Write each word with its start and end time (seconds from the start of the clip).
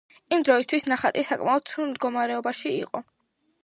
იმ 0.37 0.45
დროისთვის, 0.47 0.87
ნახატი 0.93 1.25
საკმაოდ 1.29 1.69
ცუდ 1.73 1.93
მდგომარეობაში 1.95 2.77
იყო. 2.83 3.09